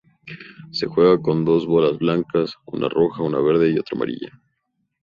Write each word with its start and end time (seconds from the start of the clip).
Se 0.71 0.87
juega 0.87 1.21
con 1.21 1.45
dos 1.45 1.67
bolas 1.67 1.99
blancas, 1.99 2.55
una 2.65 2.89
roja, 2.89 3.21
una 3.21 3.39
verde 3.39 3.69
y 3.69 3.77
otra 3.77 3.97
amarilla. 3.97 4.31